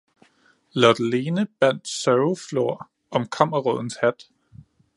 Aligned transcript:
Lotte-lene 0.73 1.47
bandt 1.59 1.87
sørgeflor 1.87 2.89
om 3.11 3.25
kammerrådens 3.27 3.97
hat 4.01 4.29